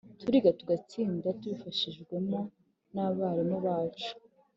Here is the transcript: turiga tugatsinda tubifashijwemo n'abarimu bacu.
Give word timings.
turiga 0.21 0.49
tugatsinda 0.59 1.27
tubifashijwemo 1.39 2.39
n'abarimu 2.93 3.57
bacu. 3.65 4.09